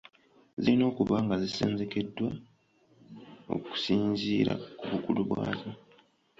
[0.61, 2.29] Zirina okuba nga zisengekeddwa
[3.55, 5.69] okusinziira ku bukulu bwazo.